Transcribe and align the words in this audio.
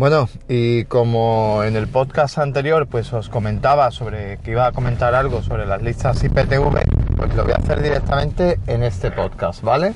Bueno, 0.00 0.30
y 0.48 0.84
como 0.84 1.62
en 1.62 1.76
el 1.76 1.86
podcast 1.86 2.38
anterior 2.38 2.86
pues 2.86 3.12
os 3.12 3.28
comentaba 3.28 3.90
sobre 3.90 4.38
que 4.38 4.52
iba 4.52 4.64
a 4.66 4.72
comentar 4.72 5.14
algo 5.14 5.42
sobre 5.42 5.66
las 5.66 5.82
listas 5.82 6.24
IPTV, 6.24 7.18
pues 7.18 7.34
lo 7.34 7.44
voy 7.44 7.52
a 7.52 7.56
hacer 7.56 7.82
directamente 7.82 8.58
en 8.66 8.82
este 8.82 9.10
podcast, 9.10 9.62
¿vale? 9.62 9.92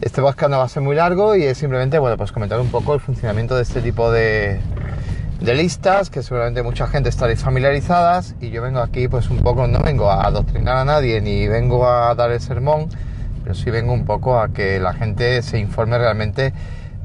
Este 0.00 0.20
podcast 0.20 0.50
no 0.50 0.58
va 0.58 0.64
a 0.64 0.68
ser 0.68 0.82
muy 0.82 0.96
largo 0.96 1.36
y 1.36 1.44
es 1.44 1.56
simplemente, 1.56 2.00
bueno, 2.00 2.16
pues 2.16 2.32
comentar 2.32 2.58
un 2.58 2.68
poco 2.72 2.94
el 2.94 3.00
funcionamiento 3.00 3.54
de 3.54 3.62
este 3.62 3.80
tipo 3.80 4.10
de, 4.10 4.58
de 5.38 5.54
listas 5.54 6.10
que 6.10 6.24
seguramente 6.24 6.64
mucha 6.64 6.88
gente 6.88 7.08
estaréis 7.08 7.44
familiarizadas 7.44 8.34
y 8.40 8.50
yo 8.50 8.60
vengo 8.60 8.80
aquí 8.80 9.06
pues 9.06 9.30
un 9.30 9.38
poco, 9.38 9.68
no 9.68 9.82
vengo 9.82 10.10
a 10.10 10.26
adoctrinar 10.26 10.78
a 10.78 10.84
nadie 10.84 11.20
ni 11.20 11.46
vengo 11.46 11.88
a 11.88 12.12
dar 12.16 12.32
el 12.32 12.40
sermón, 12.40 12.88
pero 13.44 13.54
sí 13.54 13.70
vengo 13.70 13.92
un 13.92 14.04
poco 14.04 14.40
a 14.40 14.48
que 14.48 14.80
la 14.80 14.94
gente 14.94 15.42
se 15.42 15.60
informe 15.60 15.96
realmente 15.96 16.52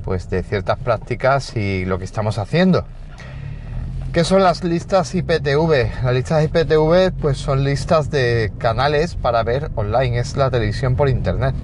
pues 0.04 0.29
de 0.29 0.43
ciertas 0.43 0.77
prácticas 0.79 1.55
y 1.55 1.85
lo 1.85 1.99
que 1.99 2.05
estamos 2.05 2.38
haciendo. 2.38 2.85
¿Qué 4.13 4.26
son 4.26 4.43
las 4.43 4.63
listas 4.66 5.16
IPTV? 5.16 6.03
Las 6.03 6.13
listas 6.13 6.43
IPTV 6.43 7.13
pues 7.21 7.38
son 7.38 7.63
listas 7.63 8.12
de 8.12 8.52
canales 8.57 9.16
para 9.16 9.41
ver 9.43 9.71
online, 9.76 10.20
es 10.20 10.35
la 10.35 10.52
televisión 10.52 10.98
por 10.98 11.07
internet. 11.07 11.55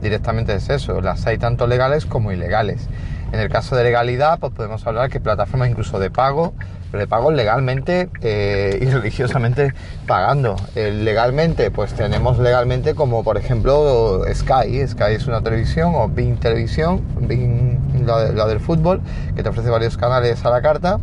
Directamente 0.00 0.54
es 0.54 0.70
eso, 0.70 1.02
las 1.02 1.26
hay 1.26 1.36
tanto 1.36 1.66
legales 1.66 2.06
como 2.06 2.32
ilegales. 2.32 2.88
En 3.32 3.38
el 3.38 3.50
caso 3.50 3.76
de 3.76 3.84
legalidad, 3.84 4.38
pues 4.38 4.52
podemos 4.54 4.86
hablar 4.86 5.10
que 5.10 5.20
plataformas 5.20 5.68
incluso 5.68 5.98
de 5.98 6.10
pago, 6.10 6.54
de 6.92 7.06
pago 7.06 7.30
legalmente 7.30 8.08
eh, 8.22 8.78
y 8.80 8.86
religiosamente 8.86 9.72
pagando. 10.06 10.56
legalmente, 10.74 11.70
pues 11.70 11.94
tenemos 11.94 12.38
legalmente 12.38 12.94
como 12.94 13.22
por 13.22 13.36
ejemplo 13.36 14.22
Sky. 14.32 14.86
Sky 14.86 15.14
es 15.14 15.26
una 15.26 15.42
televisión 15.42 15.92
o 15.94 16.08
Bing 16.08 16.38
Televisión, 16.38 17.02
Bing 17.20 17.78
la, 18.06 18.46
del 18.46 18.60
fútbol, 18.60 19.00
que 19.34 19.42
te 19.42 19.48
ofrece 19.48 19.70
varios 19.70 19.96
canales 19.96 20.44
a 20.44 20.50
la 20.50 20.62
carta 20.62 20.98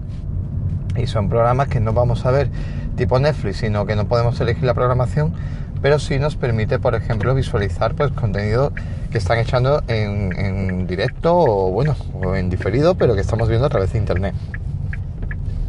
y 0.95 1.07
son 1.07 1.29
programas 1.29 1.67
que 1.67 1.79
no 1.79 1.93
vamos 1.93 2.25
a 2.25 2.31
ver 2.31 2.49
tipo 2.95 3.19
Netflix, 3.19 3.57
sino 3.57 3.85
que 3.85 3.95
no 3.95 4.07
podemos 4.07 4.39
elegir 4.41 4.63
la 4.63 4.73
programación, 4.73 5.33
pero 5.81 5.99
sí 5.99 6.17
nos 6.17 6.35
permite, 6.35 6.79
por 6.79 6.95
ejemplo, 6.95 7.33
visualizar 7.35 7.93
pues 7.93 8.11
contenido 8.11 8.73
que 9.11 9.19
están 9.19 9.37
echando 9.37 9.83
en, 9.87 10.87
directo 10.87 11.35
o 11.35 11.71
bueno, 11.71 11.95
o 12.13 12.35
en 12.35 12.49
diferido, 12.49 12.95
pero 12.95 13.13
que 13.15 13.21
estamos 13.21 13.47
viendo 13.47 13.67
a 13.67 13.69
través 13.69 13.93
de 13.93 13.99
internet. 13.99 14.33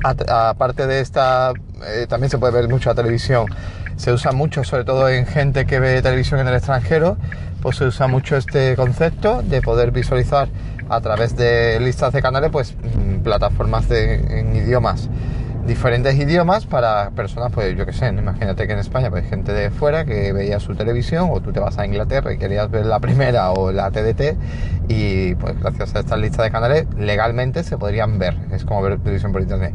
Aparte 0.02 0.86
de 0.86 1.00
esta, 1.00 1.52
eh, 1.86 2.06
también 2.08 2.30
se 2.30 2.38
puede 2.38 2.52
ver 2.52 2.68
mucho 2.68 2.90
la 2.90 2.94
televisión. 2.94 3.46
Se 3.96 4.12
usa 4.12 4.32
mucho, 4.32 4.64
sobre 4.64 4.84
todo 4.84 5.08
en 5.08 5.26
gente 5.26 5.66
que 5.66 5.80
ve 5.80 6.02
televisión 6.02 6.40
en 6.40 6.48
el 6.48 6.54
extranjero, 6.54 7.16
pues 7.62 7.76
se 7.76 7.84
usa 7.84 8.06
mucho 8.06 8.36
este 8.36 8.76
concepto 8.76 9.42
de 9.42 9.60
poder 9.60 9.90
visualizar 9.90 10.48
a 10.88 11.00
través 11.00 11.36
de 11.36 11.78
listas 11.80 12.12
de 12.12 12.22
canales, 12.22 12.50
pues 12.50 12.74
mm, 12.74 13.20
plataformas 13.22 13.88
de, 13.88 14.14
en 14.40 14.56
idiomas, 14.56 15.08
diferentes 15.68 16.14
idiomas 16.16 16.66
para 16.66 17.10
personas, 17.10 17.52
pues 17.52 17.76
yo 17.76 17.84
que 17.84 17.92
sé, 17.92 18.08
imagínate 18.08 18.66
que 18.66 18.72
en 18.72 18.78
España, 18.78 19.10
pues 19.10 19.28
gente 19.28 19.52
de 19.52 19.70
fuera 19.70 20.06
que 20.06 20.32
veía 20.32 20.58
su 20.60 20.74
televisión 20.74 21.28
o 21.30 21.40
tú 21.40 21.52
te 21.52 21.60
vas 21.60 21.78
a 21.78 21.84
Inglaterra 21.84 22.32
y 22.32 22.38
querías 22.38 22.70
ver 22.70 22.86
la 22.86 22.98
primera 23.00 23.52
o 23.52 23.70
la 23.70 23.90
TDT 23.90 24.36
y 24.88 25.34
pues 25.34 25.60
gracias 25.60 25.94
a 25.94 26.00
estas 26.00 26.18
listas 26.18 26.46
de 26.46 26.50
canales 26.50 26.86
legalmente 26.96 27.62
se 27.62 27.76
podrían 27.76 28.18
ver, 28.18 28.38
es 28.50 28.64
como 28.64 28.80
ver 28.80 28.98
televisión 28.98 29.30
por 29.30 29.42
internet. 29.42 29.74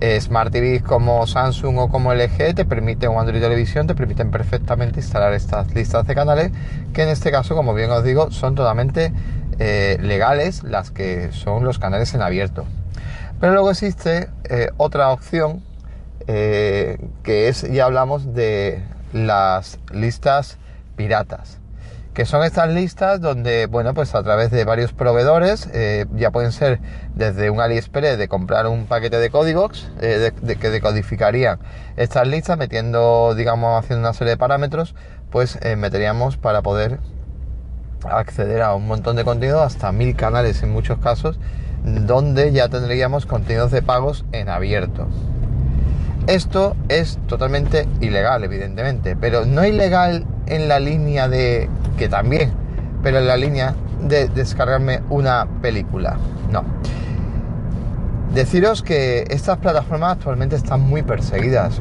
Eh, 0.00 0.20
Smart 0.20 0.52
TV 0.52 0.80
como 0.80 1.26
Samsung 1.26 1.78
o 1.78 1.88
como 1.88 2.14
LG 2.14 2.54
te 2.54 2.64
permiten, 2.64 3.10
o 3.10 3.20
Android 3.20 3.40
Televisión 3.40 3.86
te 3.86 3.94
permiten 3.94 4.30
perfectamente 4.30 5.00
instalar 5.00 5.34
estas 5.34 5.74
listas 5.74 6.06
de 6.06 6.14
canales 6.14 6.52
que 6.94 7.02
en 7.02 7.08
este 7.08 7.32
caso, 7.32 7.56
como 7.56 7.74
bien 7.74 7.90
os 7.90 8.04
digo, 8.04 8.30
son 8.30 8.54
totalmente 8.54 9.12
eh, 9.58 9.98
legales 10.00 10.62
las 10.62 10.92
que 10.92 11.32
son 11.32 11.64
los 11.64 11.78
canales 11.80 12.14
en 12.14 12.22
abierto. 12.22 12.64
Pero 13.42 13.54
luego 13.54 13.72
existe 13.72 14.28
eh, 14.44 14.68
otra 14.76 15.10
opción 15.10 15.64
eh, 16.28 16.96
que 17.24 17.48
es, 17.48 17.62
ya 17.62 17.86
hablamos 17.86 18.34
de 18.34 18.84
las 19.12 19.80
listas 19.90 20.58
piratas, 20.94 21.58
que 22.14 22.24
son 22.24 22.44
estas 22.44 22.68
listas 22.68 23.20
donde, 23.20 23.66
bueno, 23.66 23.94
pues 23.94 24.14
a 24.14 24.22
través 24.22 24.52
de 24.52 24.64
varios 24.64 24.92
proveedores, 24.92 25.68
ya 26.14 26.30
pueden 26.30 26.52
ser 26.52 26.78
desde 27.16 27.50
un 27.50 27.60
AliExpress 27.60 28.16
de 28.16 28.28
comprar 28.28 28.68
un 28.68 28.86
paquete 28.86 29.18
de 29.18 29.30
códigos 29.30 29.90
que 29.98 30.70
decodificarían 30.70 31.58
estas 31.96 32.28
listas 32.28 32.56
metiendo, 32.56 33.34
digamos, 33.34 33.76
haciendo 33.76 34.06
una 34.06 34.14
serie 34.14 34.34
de 34.34 34.36
parámetros, 34.36 34.94
pues 35.32 35.58
meteríamos 35.76 36.36
para 36.36 36.62
poder 36.62 37.00
acceder 38.08 38.62
a 38.62 38.76
un 38.76 38.86
montón 38.86 39.16
de 39.16 39.24
contenido, 39.24 39.64
hasta 39.64 39.90
mil 39.90 40.14
canales 40.14 40.62
en 40.62 40.70
muchos 40.70 40.98
casos, 41.00 41.40
donde 41.84 42.52
ya 42.52 42.68
tendríamos 42.68 43.26
contenidos 43.26 43.70
de 43.70 43.82
pagos 43.82 44.24
en 44.32 44.48
abierto. 44.48 45.08
Esto 46.26 46.76
es 46.88 47.18
totalmente 47.26 47.88
ilegal, 48.00 48.44
evidentemente, 48.44 49.16
pero 49.16 49.44
no 49.44 49.64
ilegal 49.64 50.24
en 50.46 50.68
la 50.68 50.78
línea 50.78 51.28
de 51.28 51.68
que 51.98 52.08
también, 52.08 52.52
pero 53.02 53.18
en 53.18 53.26
la 53.26 53.36
línea 53.36 53.74
de 54.00 54.28
descargarme 54.28 55.02
una 55.10 55.48
película. 55.60 56.16
No. 56.50 56.64
Deciros 58.32 58.82
que 58.82 59.24
estas 59.30 59.58
plataformas 59.58 60.12
actualmente 60.12 60.56
están 60.56 60.80
muy 60.80 61.02
perseguidas 61.02 61.78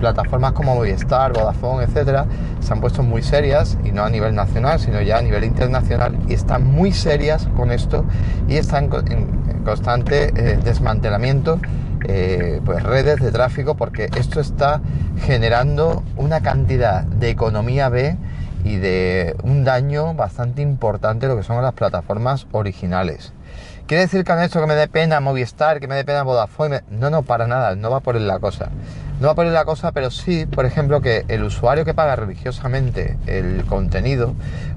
plataformas 0.00 0.52
como 0.52 0.74
Movistar, 0.74 1.32
Vodafone, 1.32 1.84
etcétera, 1.84 2.26
se 2.60 2.72
han 2.72 2.80
puesto 2.80 3.02
muy 3.02 3.22
serias 3.22 3.78
y 3.84 3.92
no 3.92 4.02
a 4.02 4.10
nivel 4.10 4.34
nacional, 4.34 4.80
sino 4.80 5.00
ya 5.00 5.18
a 5.18 5.22
nivel 5.22 5.44
internacional 5.44 6.18
y 6.28 6.34
están 6.34 6.64
muy 6.64 6.92
serias 6.92 7.48
con 7.56 7.70
esto 7.70 8.04
y 8.48 8.56
están 8.56 8.90
en 9.08 9.62
constante 9.64 10.32
eh, 10.34 10.58
desmantelamiento 10.64 11.60
eh, 12.08 12.60
pues 12.64 12.82
redes 12.82 13.20
de 13.20 13.30
tráfico 13.30 13.76
porque 13.76 14.08
esto 14.16 14.40
está 14.40 14.80
generando 15.24 16.02
una 16.16 16.40
cantidad 16.40 17.02
de 17.02 17.28
economía 17.28 17.88
B 17.88 18.16
y 18.64 18.76
de 18.76 19.36
un 19.42 19.64
daño 19.64 20.14
bastante 20.14 20.62
importante 20.62 21.26
lo 21.28 21.36
que 21.36 21.42
son 21.42 21.62
las 21.62 21.74
plataformas 21.74 22.46
originales. 22.52 23.32
¿Quiere 23.90 24.04
decir 24.04 24.24
con 24.24 24.38
esto 24.38 24.60
que 24.60 24.68
me 24.68 24.76
dé 24.76 24.86
pena 24.86 25.18
Movistar, 25.18 25.80
que 25.80 25.88
me 25.88 25.96
dé 25.96 26.04
pena 26.04 26.22
Vodafone? 26.22 26.82
No, 26.90 27.10
no, 27.10 27.22
para 27.22 27.48
nada, 27.48 27.74
no 27.74 27.90
va 27.90 27.98
por 27.98 28.14
la 28.14 28.38
cosa. 28.38 28.68
No 29.18 29.26
va 29.26 29.32
a 29.32 29.34
poner 29.34 29.52
la 29.52 29.64
cosa, 29.64 29.90
pero 29.90 30.12
sí, 30.12 30.46
por 30.46 30.64
ejemplo, 30.64 31.00
que 31.00 31.24
el 31.26 31.42
usuario 31.42 31.84
que 31.84 31.92
paga 31.92 32.14
religiosamente 32.14 33.18
el 33.26 33.64
contenido, 33.64 34.36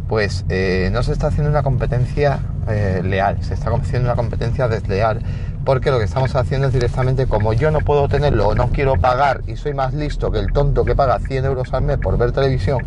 pues 0.09 0.45
eh, 0.49 0.89
no 0.91 1.03
se 1.03 1.11
está 1.11 1.27
haciendo 1.27 1.51
una 1.51 1.61
competencia 1.61 2.39
eh, 2.67 3.03
leal, 3.05 3.37
se 3.43 3.53
está 3.53 3.69
haciendo 3.69 4.09
una 4.09 4.15
competencia 4.15 4.67
desleal 4.67 5.21
porque 5.63 5.91
lo 5.91 5.99
que 5.99 6.05
estamos 6.05 6.35
haciendo 6.35 6.67
es 6.67 6.73
directamente 6.73 7.27
como 7.27 7.53
yo 7.53 7.71
no 7.71 7.79
puedo 7.79 8.07
tenerlo 8.07 8.49
o 8.49 8.55
no 8.55 8.69
quiero 8.69 8.95
pagar 8.95 9.41
y 9.47 9.55
soy 9.55 9.73
más 9.73 9.93
listo 9.93 10.31
que 10.31 10.39
el 10.39 10.51
tonto 10.51 10.83
que 10.83 10.95
paga 10.95 11.19
100 11.19 11.45
euros 11.45 11.73
al 11.73 11.83
mes 11.83 11.99
por 11.99 12.17
ver 12.17 12.31
televisión, 12.31 12.79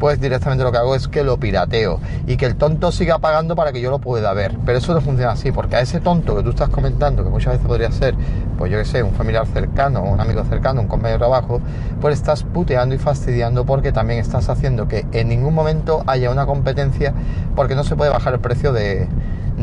pues 0.00 0.20
directamente 0.20 0.64
lo 0.64 0.72
que 0.72 0.78
hago 0.78 0.96
es 0.96 1.06
que 1.06 1.22
lo 1.22 1.36
pirateo 1.38 2.00
y 2.26 2.36
que 2.36 2.46
el 2.46 2.56
tonto 2.56 2.90
siga 2.90 3.18
pagando 3.18 3.54
para 3.54 3.70
que 3.70 3.80
yo 3.80 3.90
lo 3.90 4.00
pueda 4.00 4.32
ver. 4.32 4.56
Pero 4.66 4.78
eso 4.78 4.92
no 4.94 5.00
funciona 5.00 5.32
así, 5.32 5.52
porque 5.52 5.76
a 5.76 5.80
ese 5.80 6.00
tonto 6.00 6.34
que 6.36 6.42
tú 6.42 6.50
estás 6.50 6.70
comentando, 6.70 7.22
que 7.22 7.30
muchas 7.30 7.52
veces 7.52 7.68
podría 7.68 7.92
ser, 7.92 8.16
pues 8.58 8.72
yo 8.72 8.78
que 8.78 8.84
sé, 8.84 9.04
un 9.04 9.12
familiar 9.12 9.46
cercano, 9.46 10.02
un 10.02 10.20
amigo 10.20 10.42
cercano, 10.44 10.80
un 10.80 10.88
compañero 10.88 11.18
de 11.18 11.28
trabajo, 11.28 11.60
pues 12.00 12.16
estás 12.16 12.42
puteando 12.42 12.96
y 12.96 12.98
fastidiando 12.98 13.64
porque 13.64 13.92
también 13.92 14.18
estás 14.18 14.48
haciendo 14.48 14.88
que 14.88 15.06
en 15.12 15.28
ningún 15.28 15.54
momento 15.54 16.02
haya 16.08 16.30
una 16.30 16.46
competencia 16.46 17.14
porque 17.54 17.76
no 17.76 17.84
se 17.84 17.94
puede 17.94 18.10
bajar 18.10 18.34
el 18.34 18.40
precio 18.40 18.72
de 18.72 19.06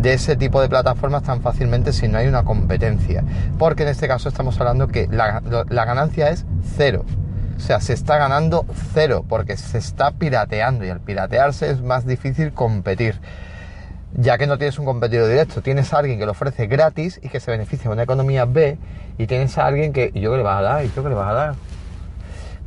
de 0.02 0.14
ese 0.14 0.36
tipo 0.36 0.62
de 0.62 0.70
plataformas 0.70 1.24
tan 1.24 1.42
fácilmente 1.42 1.92
si 1.92 2.08
no 2.08 2.18
hay 2.18 2.28
una 2.28 2.44
competencia. 2.44 3.24
Porque 3.58 3.84
en 3.84 3.90
este 3.90 4.08
caso 4.08 4.30
estamos 4.30 4.60
hablando 4.60 4.88
que 4.88 5.08
la, 5.12 5.42
ganancia 5.70 6.30
es 6.30 6.46
cero. 6.76 7.04
O 7.58 7.60
sea, 7.60 7.82
se 7.82 7.94
está 7.94 8.18
ganando 8.18 8.66
cero 8.94 9.26
porque 9.28 9.58
se 9.58 9.80
está 9.80 10.12
pirateando 10.12 10.86
y 10.86 10.90
al 10.90 11.00
piratearse 11.00 11.72
es 11.72 11.82
más 11.82 12.06
difícil 12.06 12.54
competir. 12.54 13.20
Ya 14.14 14.38
que 14.38 14.48
no 14.48 14.58
tienes 14.58 14.80
un 14.80 14.86
competidor 14.86 15.28
directo, 15.28 15.62
tienes 15.62 15.94
a 15.94 15.98
alguien 15.98 16.18
que 16.18 16.26
lo 16.26 16.32
ofrece 16.32 16.68
gratis 16.68 17.20
y 17.22 17.30
que 17.30 17.40
se 17.40 17.52
beneficia 17.52 17.90
de 17.90 17.94
una 17.94 18.04
economía 18.04 18.46
B 18.46 18.78
y 19.18 19.28
tienes 19.28 19.58
a 19.58 19.66
alguien 19.66 19.92
que... 19.92 20.12
¿Y 20.14 20.22
yo 20.22 20.32
que 20.32 20.38
le 20.38 20.44
vas 20.44 20.60
a 20.60 20.62
dar? 20.62 20.86
¿Y 20.86 20.92
yo 20.96 21.04
que 21.04 21.10
le 21.10 21.16
vas 21.16 21.30
a 21.30 21.34
dar? 21.34 21.56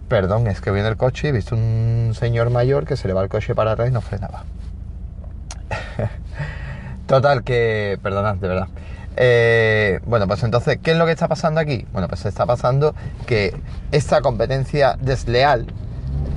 Perdón, 0.09 0.49
es 0.49 0.61
que 0.61 0.73
viene 0.73 0.89
el 0.89 0.97
coche 0.97 1.29
y 1.29 1.31
he 1.31 1.33
visto 1.33 1.55
un 1.55 2.13
señor 2.15 2.51
mayor 2.51 2.85
que 2.85 2.97
se 2.97 3.07
le 3.07 3.15
va 3.15 3.23
el 3.23 3.29
coche 3.29 3.55
para 3.55 3.73
atrás 3.73 3.89
y 3.89 3.93
no 3.93 4.01
frenaba. 4.01 4.45
Total, 7.07 7.45
que. 7.45 7.99
Perdonad, 8.03 8.37
de 8.37 8.49
verdad. 8.49 8.69
Eh, 9.23 10.01
bueno, 10.07 10.27
pues 10.27 10.43
entonces, 10.45 10.79
¿qué 10.83 10.93
es 10.93 10.97
lo 10.97 11.05
que 11.05 11.13
está 11.13 11.29
pasando 11.29 11.61
aquí? 11.61 11.85
Bueno, 11.93 12.09
pues 12.09 12.25
está 12.25 12.47
pasando 12.47 12.95
que 13.27 13.55
esta 13.93 14.23
competencia 14.23 14.97
desleal, 14.99 15.67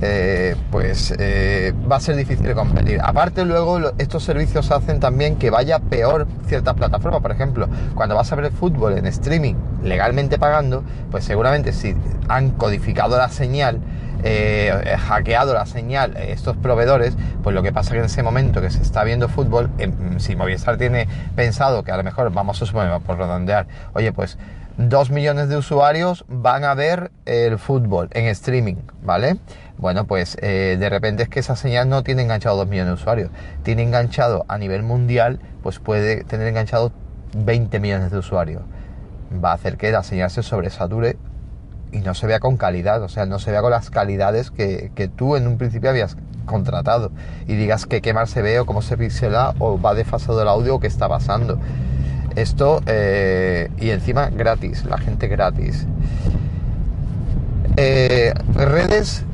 eh, 0.02 0.54
pues 0.70 1.14
eh, 1.18 1.72
va 1.90 1.96
a 1.96 2.00
ser 2.00 2.14
difícil 2.14 2.44
de 2.44 2.54
competir. 2.54 3.00
Aparte, 3.02 3.46
luego 3.46 3.78
estos 3.96 4.22
servicios 4.22 4.70
hacen 4.70 5.00
también 5.00 5.36
que 5.36 5.48
vaya 5.48 5.78
peor 5.78 6.26
ciertas 6.46 6.74
plataformas. 6.74 7.22
Por 7.22 7.32
ejemplo, 7.32 7.70
cuando 7.94 8.16
vas 8.16 8.30
a 8.30 8.36
ver 8.36 8.52
fútbol 8.52 8.98
en 8.98 9.06
streaming 9.06 9.54
legalmente 9.82 10.38
pagando, 10.38 10.84
pues 11.10 11.24
seguramente 11.24 11.72
si 11.72 11.96
han 12.28 12.50
codificado 12.50 13.16
la 13.16 13.30
señal 13.30 13.80
eh, 14.24 14.96
hackeado 14.98 15.52
la 15.52 15.66
señal 15.66 16.16
estos 16.16 16.56
proveedores, 16.56 17.14
pues 17.42 17.54
lo 17.54 17.62
que 17.62 17.72
pasa 17.72 17.90
es 17.90 17.92
que 17.92 17.98
en 17.98 18.04
ese 18.06 18.22
momento 18.22 18.62
que 18.62 18.70
se 18.70 18.82
está 18.82 19.04
viendo 19.04 19.28
fútbol, 19.28 19.70
em, 19.78 20.18
si 20.18 20.34
Movistar 20.34 20.78
tiene 20.78 21.06
pensado 21.36 21.84
que 21.84 21.92
a 21.92 21.96
lo 21.96 22.04
mejor, 22.04 22.32
vamos 22.32 22.60
a 22.62 22.66
suponer, 22.66 22.98
por 23.00 23.18
redondear, 23.18 23.66
oye, 23.92 24.12
pues 24.12 24.38
dos 24.78 25.10
millones 25.10 25.48
de 25.48 25.56
usuarios 25.56 26.24
van 26.28 26.64
a 26.64 26.74
ver 26.74 27.12
el 27.26 27.58
fútbol 27.58 28.08
en 28.12 28.24
streaming, 28.26 28.76
¿vale? 29.02 29.36
Bueno, 29.76 30.06
pues 30.06 30.38
eh, 30.40 30.76
de 30.78 30.88
repente 30.88 31.24
es 31.24 31.28
que 31.28 31.40
esa 31.40 31.54
señal 31.54 31.88
no 31.88 32.02
tiene 32.02 32.22
enganchado 32.22 32.56
dos 32.56 32.66
millones 32.66 32.90
de 32.90 32.94
usuarios, 32.94 33.30
tiene 33.62 33.82
enganchado 33.82 34.46
a 34.48 34.56
nivel 34.56 34.82
mundial, 34.82 35.38
pues 35.62 35.78
puede 35.78 36.24
tener 36.24 36.48
enganchado 36.48 36.92
20 37.36 37.78
millones 37.78 38.10
de 38.10 38.18
usuarios. 38.18 38.62
Va 39.44 39.50
a 39.50 39.54
hacer 39.54 39.76
que 39.76 39.90
la 39.90 40.02
señal 40.02 40.30
se 40.30 40.42
sobresature 40.42 41.18
y 41.94 42.00
no 42.00 42.14
se 42.14 42.26
vea 42.26 42.40
con 42.40 42.56
calidad, 42.56 43.02
o 43.02 43.08
sea, 43.08 43.24
no 43.24 43.38
se 43.38 43.52
vea 43.52 43.62
con 43.62 43.70
las 43.70 43.88
calidades 43.88 44.50
que, 44.50 45.10
tú 45.16 45.36
en 45.36 45.46
un 45.46 45.56
principio 45.58 45.90
habías 45.90 46.16
contratado 46.44 47.12
y 47.46 47.54
digas 47.54 47.86
que 47.86 48.02
qué 48.02 48.12
mal 48.12 48.26
se 48.26 48.42
ve 48.42 48.58
o 48.58 48.66
cómo 48.66 48.82
se 48.82 48.98
pixela 48.98 49.54
o 49.60 49.80
va 49.80 49.94
desfasado 49.94 50.42
el 50.42 50.48
audio 50.48 50.74
o 50.74 50.80
qué 50.80 50.88
está 50.88 51.08
pasando. 51.08 51.58
Esto, 52.34 52.82
eh, 52.86 53.70
y 53.78 53.90
encima 53.90 54.28
gratis, 54.28 54.84
la 54.84 54.98
gente 54.98 55.28
gratis. 55.28 55.86
Eh, 57.76 58.34
redes 58.54 59.24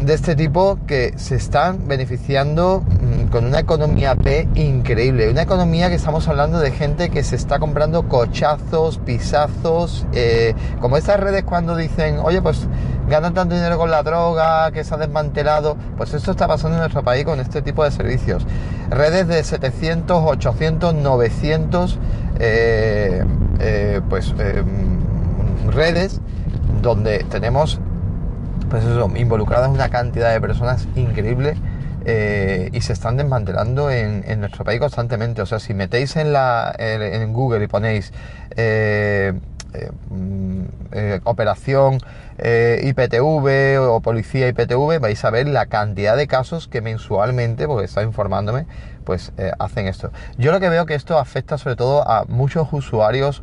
de 0.00 0.14
este 0.14 0.36
tipo 0.36 0.78
que 0.86 1.12
se 1.16 1.34
están 1.34 1.88
beneficiando 1.88 2.82
mm, 2.82 3.30
con 3.30 3.46
una 3.46 3.58
economía 3.58 4.14
P 4.14 4.48
increíble. 4.54 5.28
Una 5.28 5.42
economía 5.42 5.88
que 5.88 5.96
estamos 5.96 6.28
hablando 6.28 6.60
de 6.60 6.70
gente 6.70 7.10
que 7.10 7.24
se 7.24 7.34
está 7.36 7.58
comprando 7.58 8.08
cochazos, 8.08 8.98
pisazos, 8.98 10.06
eh, 10.12 10.54
como 10.80 10.96
estas 10.96 11.18
redes 11.18 11.42
cuando 11.44 11.74
dicen, 11.74 12.18
oye, 12.22 12.40
pues 12.40 12.68
ganan 13.08 13.34
tanto 13.34 13.54
dinero 13.54 13.76
con 13.76 13.90
la 13.90 14.02
droga, 14.02 14.70
que 14.70 14.84
se 14.84 14.94
ha 14.94 14.98
desmantelado. 14.98 15.76
Pues 15.96 16.14
esto 16.14 16.30
está 16.30 16.46
pasando 16.46 16.76
en 16.76 16.80
nuestro 16.80 17.02
país 17.02 17.24
con 17.24 17.40
este 17.40 17.60
tipo 17.62 17.82
de 17.82 17.90
servicios. 17.90 18.46
Redes 18.90 19.26
de 19.26 19.42
700, 19.42 20.22
800, 20.24 20.94
900, 20.94 21.98
pues 24.08 24.32
mm, 24.32 25.68
redes 25.70 26.20
donde 26.82 27.24
tenemos 27.24 27.80
pues 28.68 28.84
eso, 28.84 29.10
involucradas 29.16 29.70
una 29.70 29.88
cantidad 29.88 30.32
de 30.32 30.40
personas 30.40 30.86
increíble 30.94 31.54
eh, 32.04 32.70
y 32.72 32.80
se 32.80 32.92
están 32.92 33.16
desmantelando 33.16 33.90
en, 33.90 34.40
nuestro 34.40 34.64
país 34.64 34.80
constantemente. 34.80 35.42
O 35.42 35.46
sea, 35.46 35.58
si 35.58 35.74
metéis 35.74 36.16
en, 36.16 36.32
la, 36.32 36.74
en 36.78 37.32
Google 37.32 37.64
y 37.64 37.66
ponéis 37.66 38.12
eh, 38.56 39.32
eh, 39.78 39.90
mm, 40.10 40.64
operación 41.24 41.98
IPTV 42.38 43.80
o 43.80 44.00
policía 44.00 44.46
IPTV, 44.48 45.00
vais 45.00 45.24
a 45.24 45.30
ver 45.30 45.48
la 45.48 45.66
cantidad 45.66 46.16
de 46.16 46.28
casos 46.28 46.68
que 46.68 46.80
mensualmente, 46.80 47.66
porque 47.66 47.84
está 47.84 48.02
informándome, 48.04 48.66
pues 49.04 49.32
hacen 49.58 49.88
esto. 49.88 50.12
Yo 50.36 50.52
lo 50.52 50.60
que 50.60 50.68
veo 50.68 50.86
que 50.86 50.94
esto 50.94 51.18
afecta 51.18 51.58
sobre 51.58 51.74
todo 51.74 52.08
a 52.08 52.26
muchos 52.28 52.68
usuarios 52.72 53.42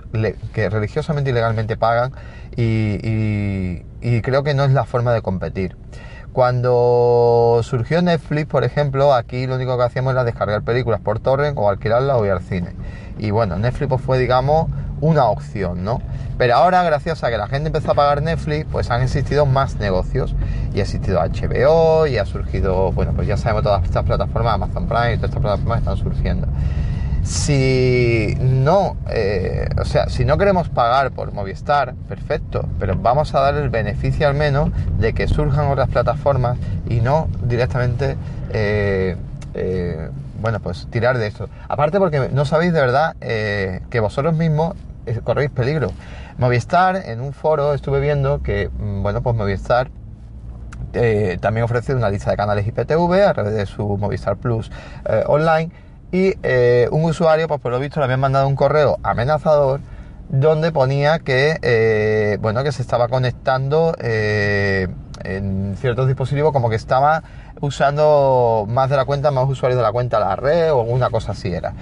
que 0.53 0.69
religiosamente 0.69 1.31
y 1.31 1.33
legalmente 1.33 1.75
pagan 1.75 2.13
y, 2.55 4.21
creo 4.21 4.43
que 4.43 4.53
no 4.53 4.63
es 4.63 4.71
la 4.71 4.85
forma 4.85 5.13
de 5.13 5.21
competir. 5.21 5.75
Cuando 6.31 7.61
surgió 7.63 8.01
Netflix, 8.01 8.47
por 8.47 8.65
ejemplo, 8.65 9.13
aquí 9.13 9.47
lo 9.47 9.55
único 9.55 9.77
que 9.77 9.83
hacíamos 9.83 10.13
era 10.13 10.25
descargar 10.25 10.63
películas 10.63 10.99
por 10.99 11.19
torrent 11.19 11.57
o 11.57 11.69
alquilarlas 11.69 12.17
o 12.17 12.25
ir 12.25 12.31
al 12.31 12.41
cine. 12.41 12.73
Y 13.17 13.31
bueno, 13.31 13.57
Netflix 13.57 13.89
pues, 13.89 14.01
fue, 14.01 14.19
digamos, 14.19 14.69
una 15.01 15.25
opción, 15.25 15.83
¿no? 15.83 16.01
Pero 16.37 16.55
ahora, 16.55 16.83
gracias 16.83 17.23
a 17.23 17.29
que 17.29 17.37
la 17.37 17.47
gente 17.47 17.67
empezó 17.67 17.91
a 17.91 17.95
pagar 17.95 18.21
Netflix, 18.21 18.65
pues 18.71 18.91
han 18.91 19.01
existido 19.01 19.45
más 19.45 19.75
negocios. 19.77 20.35
Y 20.73 20.79
ha 20.79 20.83
existido 20.83 21.21
HBO 21.21 22.07
y 22.07 22.17
ha 22.17 22.25
surgido, 22.25 22.91
bueno, 22.91 23.13
pues 23.13 23.27
ya 23.27 23.37
sabemos 23.37 23.63
todas 23.63 23.83
estas 23.83 24.03
plataformas, 24.03 24.55
Amazon 24.55 24.87
Prime 24.87 25.13
y 25.13 25.17
todas 25.17 25.29
estas 25.29 25.41
plataformas 25.41 25.79
están 25.79 25.97
surgiendo. 25.97 26.47
Si 27.25 28.37
no, 28.39 28.97
eh, 29.09 29.67
o 29.79 29.85
sea, 29.85 30.09
si 30.09 30.25
no 30.25 30.37
queremos 30.37 30.69
pagar 30.69 31.09
por 31.11 31.31
Movistar, 31.33 31.95
perfecto, 32.07 32.69
pero 32.79 32.95
vamos 32.95 33.33
a 33.33 33.39
dar 33.39 33.55
el 33.55 33.69
beneficio 33.69 34.27
al 34.27 34.35
menos 34.35 34.69
de 34.99 35.13
que 35.13 35.27
surjan 35.27 35.71
otras 35.71 35.89
plataformas 35.89 36.59
y 36.87 37.01
no 37.01 37.27
directamente, 37.41 38.15
eh, 38.51 39.15
eh, 39.55 40.09
bueno, 40.45 40.59
pues 40.59 40.87
tirar 40.91 41.17
de 41.17 41.25
esto. 41.25 41.49
Aparte 41.67 41.97
porque 41.97 42.29
no 42.29 42.45
sabéis 42.45 42.71
de 42.71 42.79
verdad 42.79 43.15
que 43.17 43.99
vosotros 43.99 44.35
mismos 44.35 44.75
corréis 45.23 45.49
peligro. 45.49 45.91
Movistar, 46.37 46.97
en 46.97 47.19
un 47.19 47.33
foro 47.33 47.73
estuve 47.73 47.99
viendo 47.99 48.43
que, 48.43 48.69
mm, 48.69 49.01
bueno, 49.01 49.23
pues 49.23 49.35
Movistar 49.35 49.89
también 51.41 51.63
ofrece 51.63 51.95
una 51.95 52.11
lista 52.11 52.29
de 52.29 52.37
canales 52.37 52.67
IPTV 52.67 53.27
a 53.27 53.33
través 53.33 53.55
de 53.55 53.65
su 53.65 53.97
Movistar 53.97 54.37
Plus 54.37 54.71
online 55.25 55.71
y 56.11 56.33
eh, 56.43 56.87
un 56.91 57.03
usuario, 57.03 57.47
pues 57.47 57.59
por 57.59 57.71
lo 57.71 57.79
visto, 57.79 57.99
le 57.99 58.05
habían 58.05 58.19
mandado 58.19 58.47
un 58.47 58.55
correo 58.55 58.99
amenazador 59.03 59.81
donde 60.29 60.71
ponía 60.71 61.19
que, 61.19 61.57
eh, 61.61 62.37
bueno, 62.41 62.63
que 62.63 62.71
se 62.71 62.81
estaba 62.81 63.09
conectando 63.09 63.93
eh, 63.99 64.87
en 65.25 65.75
ciertos 65.77 66.07
dispositivos 66.07 66.53
como 66.53 66.69
que 66.69 66.77
estaba 66.77 67.23
usando 67.61 68.65
más 68.69 68.89
de 68.89 68.97
la 68.97 69.05
cuenta, 69.05 69.31
más 69.31 69.49
usuarios 69.49 69.77
de 69.77 69.83
la 69.83 69.91
cuenta 69.91 70.19
la 70.19 70.35
red 70.35 70.71
o 70.71 70.81
alguna 70.81 71.09
cosa 71.09 71.31
así 71.31 71.51
era. 71.53 71.73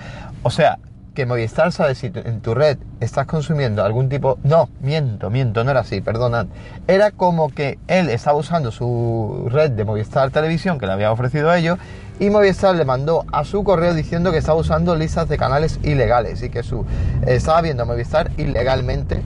O 0.43 0.49
sea, 0.49 0.77
que 1.13 1.25
Movistar 1.25 1.71
sabe 1.71 1.95
si 1.95 2.11
en 2.13 2.41
tu 2.41 2.55
red 2.55 2.77
estás 2.99 3.27
consumiendo 3.27 3.83
algún 3.83 4.09
tipo... 4.09 4.39
No, 4.43 4.69
miento, 4.81 5.29
miento, 5.29 5.63
no 5.63 5.71
era 5.71 5.81
así, 5.81 6.01
perdonad. 6.01 6.47
Era 6.87 7.11
como 7.11 7.49
que 7.49 7.77
él 7.87 8.09
estaba 8.09 8.37
usando 8.37 8.71
su 8.71 9.47
red 9.51 9.71
de 9.71 9.85
Movistar 9.85 10.31
Televisión 10.31 10.79
que 10.79 10.87
le 10.87 10.93
había 10.93 11.11
ofrecido 11.11 11.51
a 11.51 11.57
ellos 11.57 11.77
y 12.19 12.29
Movistar 12.29 12.75
le 12.75 12.85
mandó 12.85 13.25
a 13.31 13.43
su 13.43 13.63
correo 13.63 13.93
diciendo 13.93 14.31
que 14.31 14.39
estaba 14.39 14.57
usando 14.57 14.95
listas 14.95 15.29
de 15.29 15.37
canales 15.37 15.79
ilegales 15.83 16.41
y 16.41 16.49
que 16.49 16.63
su 16.63 16.85
estaba 17.27 17.61
viendo 17.61 17.85
Movistar 17.85 18.31
ilegalmente, 18.37 19.21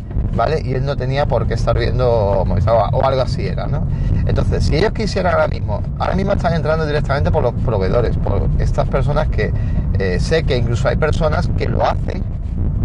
Y 0.63 0.73
él 0.73 0.85
no 0.85 0.95
tenía 0.95 1.25
por 1.25 1.47
qué 1.47 1.55
estar 1.55 1.77
viendo 1.77 2.07
o 2.09 3.05
algo 3.05 3.21
así 3.21 3.47
era, 3.47 3.67
¿no? 3.67 3.87
Entonces, 4.27 4.65
si 4.65 4.75
ellos 4.75 4.91
quisieran 4.91 5.33
ahora 5.33 5.47
mismo, 5.47 5.81
ahora 5.99 6.13
mismo 6.15 6.33
están 6.33 6.53
entrando 6.53 6.85
directamente 6.85 7.31
por 7.31 7.43
los 7.43 7.53
proveedores, 7.53 8.17
por 8.17 8.47
estas 8.59 8.87
personas 8.87 9.27
que 9.29 9.51
eh, 9.99 10.19
sé 10.19 10.43
que 10.43 10.57
incluso 10.57 10.87
hay 10.87 10.97
personas 10.97 11.49
que 11.57 11.67
lo 11.67 11.83
hacen, 11.83 12.23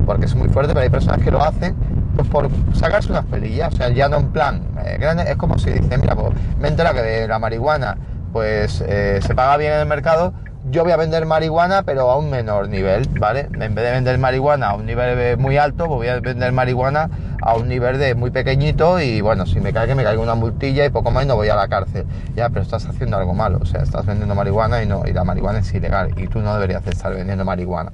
porque 0.07 0.27
es 0.27 0.35
muy 0.35 0.49
fuerte, 0.49 0.73
pero 0.73 0.85
hay 0.85 0.91
personas 0.91 1.21
que 1.21 1.31
lo 1.31 1.43
hacen 1.43 1.75
pues 2.17 2.29
por 2.29 2.49
sacarse 2.75 3.11
unas 3.11 3.25
pelillas, 3.25 3.73
o 3.73 3.77
sea, 3.77 3.89
ya 3.89 4.09
no 4.09 4.19
en 4.19 4.29
plan 4.29 4.63
eh, 4.85 4.99
grande, 5.01 5.25
es 5.31 5.37
como 5.37 5.59
si 5.59 5.71
dicen, 5.71 6.01
mira, 6.01 6.15
pues 6.15 6.35
me 6.59 6.69
entera 6.69 6.93
que 6.93 7.27
la 7.27 7.39
marihuana 7.39 7.97
pues 8.33 8.83
eh, 8.87 9.21
se 9.23 9.35
paga 9.35 9.57
bien 9.57 9.73
en 9.73 9.81
el 9.81 9.87
mercado, 9.87 10.35
yo 10.71 10.85
voy 10.85 10.93
a 10.93 10.97
vender 10.97 11.27
marihuana 11.27 11.83
pero 11.83 12.11
a 12.11 12.17
un 12.17 12.31
menor 12.31 12.69
nivel, 12.69 13.09
¿vale? 13.19 13.49
En 13.53 13.75
vez 13.75 13.85
de 13.85 13.91
vender 13.93 14.19
marihuana 14.19 14.69
a 14.69 14.75
un 14.75 14.87
nivel 14.87 15.37
muy 15.39 15.57
alto, 15.57 15.87
pues 15.87 15.97
voy 15.97 16.09
a 16.09 16.21
vender 16.21 16.53
marihuana 16.53 17.11
a 17.43 17.57
un 17.57 17.69
nivel 17.69 17.99
de 17.99 18.15
muy 18.15 18.31
pequeñito 18.31 19.01
y 19.01 19.21
bueno, 19.21 19.47
si 19.47 19.61
me 19.61 19.73
cae 19.73 19.89
que 19.89 19.95
me 19.95 20.05
caiga 20.05 20.23
una 20.23 20.35
multilla 20.35 20.87
y 20.87 20.91
poco 20.91 21.11
más 21.11 21.25
y 21.25 21.27
no 21.27 21.37
voy 21.37 21.49
a 21.49 21.57
la 21.57 21.69
cárcel. 21.69 22.07
Ya, 22.37 22.49
pero 22.49 22.63
estás 22.63 22.87
haciendo 22.87 23.17
algo 23.17 23.35
malo, 23.35 23.59
o 23.61 23.67
sea, 23.67 23.83
estás 23.83 24.07
vendiendo 24.07 24.35
marihuana 24.35 24.83
y 24.83 24.87
no 24.87 25.03
y 25.07 25.13
la 25.13 25.25
marihuana 25.25 25.59
es 25.59 25.75
ilegal 25.75 26.15
y 26.17 26.29
tú 26.29 26.41
no 26.41 26.55
deberías 26.55 26.87
estar 26.87 27.13
vendiendo 27.13 27.45
marihuana. 27.45 27.93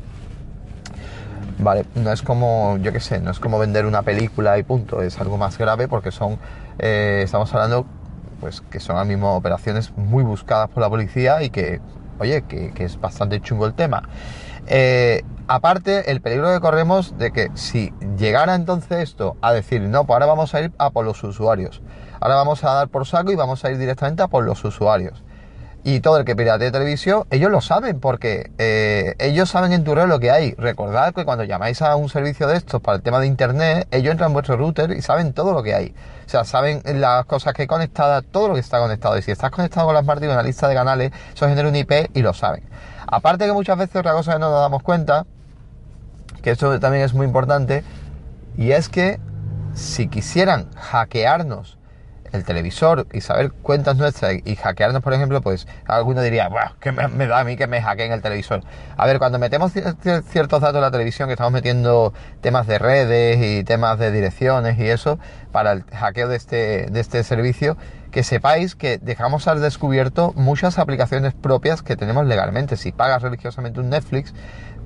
Vale, 1.60 1.86
no 1.96 2.12
es 2.12 2.22
como, 2.22 2.76
yo 2.82 2.92
qué 2.92 3.00
sé, 3.00 3.20
no 3.20 3.32
es 3.32 3.40
como 3.40 3.58
vender 3.58 3.84
una 3.86 4.02
película 4.02 4.58
y 4.58 4.62
punto, 4.62 5.02
es 5.02 5.18
algo 5.18 5.38
más 5.38 5.58
grave 5.58 5.88
porque 5.88 6.12
son, 6.12 6.38
eh, 6.78 7.22
estamos 7.24 7.52
hablando 7.52 7.84
pues 8.40 8.60
que 8.60 8.78
son 8.78 8.96
ahora 8.96 9.08
mismo 9.08 9.34
operaciones 9.34 9.92
muy 9.96 10.22
buscadas 10.22 10.68
por 10.68 10.82
la 10.82 10.88
policía 10.88 11.42
y 11.42 11.50
que, 11.50 11.80
oye, 12.20 12.42
que, 12.42 12.72
es 12.76 13.00
bastante 13.00 13.40
chungo 13.40 13.66
el 13.66 13.74
tema. 13.74 14.02
Eh, 14.66 15.24
aparte, 15.48 16.10
el 16.10 16.20
peligro 16.20 16.52
que 16.52 16.60
corremos 16.60 17.18
de 17.18 17.32
que 17.32 17.50
si 17.54 17.92
llegara 18.16 18.54
entonces 18.54 18.98
esto 19.00 19.36
a 19.42 19.52
decir, 19.52 19.82
no, 19.82 20.04
pues 20.04 20.14
ahora 20.14 20.26
vamos 20.26 20.54
a 20.54 20.60
ir 20.60 20.72
a 20.78 20.90
por 20.90 21.04
los 21.04 21.22
usuarios, 21.24 21.82
ahora 22.20 22.36
vamos 22.36 22.62
a 22.64 22.74
dar 22.74 22.88
por 22.88 23.06
saco 23.06 23.32
y 23.32 23.36
vamos 23.36 23.64
a 23.64 23.70
ir 23.70 23.78
directamente 23.78 24.22
a 24.22 24.28
por 24.28 24.44
los 24.44 24.64
usuarios 24.64 25.24
y 25.84 26.00
todo 26.00 26.18
el 26.18 26.24
que 26.24 26.34
de 26.34 26.70
televisión, 26.70 27.24
ellos 27.30 27.50
lo 27.50 27.60
saben 27.60 27.98
porque 28.00 28.50
eh, 28.58 29.14
ellos 29.18 29.48
saben 29.48 29.72
en 29.72 29.84
tu 29.84 29.94
red 29.94 30.06
lo 30.06 30.18
que 30.18 30.30
hay. 30.30 30.54
Recordad 30.58 31.14
que 31.14 31.24
cuando 31.24 31.44
llamáis 31.44 31.80
a 31.82 31.96
un 31.96 32.10
servicio 32.10 32.46
de 32.46 32.56
estos 32.56 32.82
para 32.82 32.96
el 32.96 33.02
tema 33.02 33.20
de 33.20 33.26
internet, 33.26 33.88
ellos 33.90 34.12
entran 34.12 34.30
en 34.30 34.34
vuestro 34.34 34.56
router 34.56 34.90
y 34.90 35.00
saben 35.00 35.32
todo 35.32 35.52
lo 35.52 35.62
que 35.62 35.74
hay. 35.74 35.94
O 36.26 36.28
sea, 36.28 36.44
saben 36.44 36.82
las 37.00 37.24
cosas 37.24 37.54
que 37.54 37.62
hay 37.62 37.68
conectadas, 37.68 38.24
todo 38.30 38.48
lo 38.48 38.54
que 38.54 38.60
está 38.60 38.78
conectado. 38.80 39.16
Y 39.16 39.22
si 39.22 39.30
estás 39.30 39.50
conectado 39.50 39.86
con 39.86 39.94
las 39.94 40.04
Smart 40.04 40.20
TV, 40.20 40.32
una 40.32 40.42
lista 40.42 40.68
de 40.68 40.74
canales, 40.74 41.12
eso 41.34 41.48
genera 41.48 41.68
un 41.68 41.76
IP 41.76 42.10
y 42.12 42.20
lo 42.20 42.34
saben. 42.34 42.64
Aparte 43.06 43.46
que 43.46 43.52
muchas 43.52 43.78
veces 43.78 43.96
otra 43.96 44.12
cosa 44.12 44.34
que 44.34 44.40
no 44.40 44.50
nos 44.50 44.60
damos 44.60 44.82
cuenta, 44.82 45.24
que 46.48 46.52
esto 46.52 46.80
también 46.80 47.04
es 47.04 47.12
muy 47.12 47.26
importante, 47.26 47.84
y 48.56 48.72
es 48.72 48.88
que 48.88 49.20
si 49.74 50.08
quisieran 50.08 50.70
hackearnos 50.74 51.76
el 52.32 52.44
televisor 52.44 53.06
y 53.12 53.20
saber 53.20 53.52
cuentas 53.52 53.98
nuestras 53.98 54.32
y 54.42 54.56
hackearnos, 54.56 55.02
por 55.02 55.12
ejemplo, 55.12 55.42
pues 55.42 55.66
alguno 55.86 56.22
diría, 56.22 56.48
Buah, 56.48 56.72
¿qué 56.80 56.90
me, 56.90 57.26
da 57.26 57.40
a 57.40 57.44
mí 57.44 57.56
que 57.56 57.66
me 57.66 57.82
hackeen 57.82 58.12
el 58.12 58.22
televisor? 58.22 58.62
A 58.96 59.06
ver, 59.06 59.18
cuando 59.18 59.38
metemos 59.38 59.72
ciertos 59.72 60.60
datos 60.62 60.76
en 60.76 60.80
la 60.80 60.90
televisión, 60.90 61.28
que 61.28 61.34
estamos 61.34 61.52
metiendo 61.52 62.14
temas 62.40 62.66
de 62.66 62.78
redes 62.78 63.38
y 63.42 63.64
temas 63.64 63.98
de 63.98 64.10
direcciones 64.10 64.78
y 64.78 64.88
eso, 64.88 65.18
para 65.52 65.72
el 65.72 65.84
hackeo 65.84 66.28
de 66.28 66.36
este, 66.36 66.86
de 66.90 67.00
este 67.00 67.24
servicio, 67.24 67.76
que 68.10 68.22
sepáis 68.22 68.74
que 68.74 68.98
dejamos 68.98 69.48
al 69.48 69.60
descubierto 69.60 70.32
muchas 70.36 70.78
aplicaciones 70.78 71.34
propias 71.34 71.82
que 71.82 71.96
tenemos 71.96 72.26
legalmente. 72.26 72.76
Si 72.76 72.92
pagas 72.92 73.22
religiosamente 73.22 73.80
un 73.80 73.90
Netflix, 73.90 74.34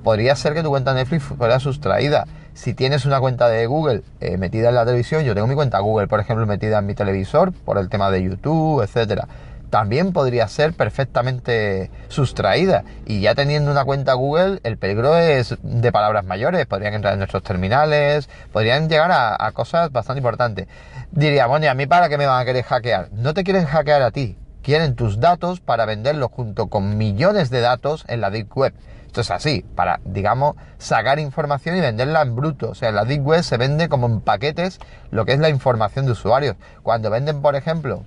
podría 0.03 0.35
ser 0.35 0.53
que 0.53 0.63
tu 0.63 0.69
cuenta 0.69 0.93
Netflix 0.93 1.23
fuera 1.23 1.59
sustraída. 1.59 2.25
Si 2.53 2.73
tienes 2.73 3.05
una 3.05 3.19
cuenta 3.19 3.47
de 3.49 3.65
Google 3.65 4.03
eh, 4.19 4.37
metida 4.37 4.69
en 4.69 4.75
la 4.75 4.85
televisión, 4.85 5.23
yo 5.23 5.33
tengo 5.33 5.47
mi 5.47 5.55
cuenta 5.55 5.79
Google, 5.79 6.07
por 6.07 6.19
ejemplo, 6.19 6.45
metida 6.45 6.79
en 6.79 6.85
mi 6.85 6.93
televisor 6.93 7.51
por 7.51 7.77
el 7.77 7.89
tema 7.89 8.11
de 8.11 8.23
YouTube, 8.23 8.81
etcétera 8.81 9.27
también 9.73 10.13
podría 10.13 10.47
ser 10.49 10.73
perfectamente 10.73 11.89
sustraída. 12.07 12.83
Y 13.07 13.21
ya 13.21 13.33
teniendo 13.33 13.71
una 13.71 13.83
cuenta 13.83 14.13
Google, 14.13 14.59
el 14.61 14.77
peligro 14.77 15.17
es 15.17 15.57
de 15.63 15.91
palabras 15.91 16.23
mayores. 16.25 16.67
Podrían 16.67 16.93
entrar 16.93 17.13
en 17.13 17.17
nuestros 17.17 17.41
terminales, 17.41 18.29
podrían 18.51 18.87
llegar 18.87 19.09
a, 19.11 19.51
cosas 19.51 19.91
bastante 19.91 20.19
importantes. 20.19 20.67
Diría, 21.09 21.47
bueno, 21.47 21.65
¿y 21.65 21.69
a 21.69 21.73
mí 21.73 21.87
para 21.87 22.07
qué 22.07 22.19
me 22.19 22.27
van 22.27 22.39
a 22.39 22.45
querer 22.45 22.63
hackear? 22.63 23.09
No 23.13 23.33
te 23.33 23.43
quieren 23.43 23.65
hackear 23.65 24.03
a 24.03 24.11
ti, 24.11 24.37
quieren 24.61 24.93
tus 24.93 25.19
datos 25.19 25.59
para 25.59 25.87
venderlos 25.87 26.29
junto 26.31 26.67
con 26.67 26.95
millones 26.95 27.49
de 27.49 27.61
datos 27.61 28.05
en 28.07 28.21
la 28.21 28.29
Deep 28.29 28.55
Web. 28.55 28.75
Esto 29.07 29.21
es 29.21 29.31
así, 29.31 29.65
para, 29.73 30.01
digamos, 30.05 30.55
sacar 30.77 31.17
información 31.17 31.77
y 31.77 31.81
venderla 31.81 32.21
en 32.21 32.35
bruto. 32.35 32.69
O 32.69 32.75
sea, 32.75 32.89
en 32.89 32.95
la 32.95 33.05
Deep 33.05 33.25
Web 33.25 33.41
se 33.41 33.57
vende 33.57 33.89
como 33.89 34.05
en 34.05 34.21
paquetes 34.21 34.77
lo 35.09 35.25
que 35.25 35.33
es 35.33 35.39
la 35.39 35.49
información 35.49 36.05
de 36.05 36.11
usuarios. 36.11 36.57
Cuando 36.83 37.09
venden, 37.09 37.41
por 37.41 37.55
ejemplo, 37.55 38.03